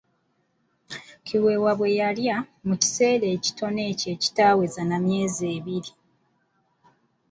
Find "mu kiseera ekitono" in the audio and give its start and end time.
2.67-3.79